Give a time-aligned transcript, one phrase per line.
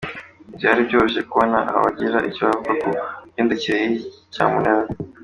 [0.47, 2.87] Ntibyari byoroshye kubona abagira icyo bavuga ku
[3.25, 3.99] migendekere y’iyi
[4.33, 4.87] cyamunara.